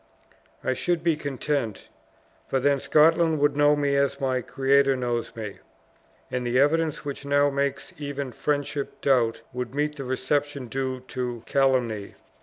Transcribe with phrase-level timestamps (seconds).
[0.63, 1.87] I should be content;
[2.47, 5.59] for then Scotland would know me as my Creator knows me;
[6.31, 11.43] and the evidence which now makes even friendship doubt, would meet the reception due to
[11.45, 12.15] calumny."